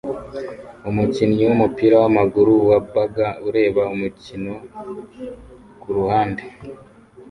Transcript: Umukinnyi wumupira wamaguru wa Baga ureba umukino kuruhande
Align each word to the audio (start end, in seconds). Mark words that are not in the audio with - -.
Umukinnyi 0.89 1.41
wumupira 1.49 1.95
wamaguru 2.03 2.53
wa 2.69 2.79
Baga 2.93 3.27
ureba 3.47 3.81
umukino 3.95 4.53
kuruhande 5.81 6.43